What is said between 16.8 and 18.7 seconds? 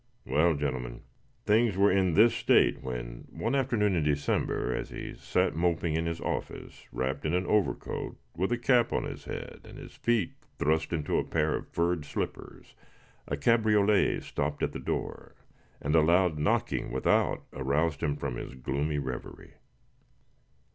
without aroused him from his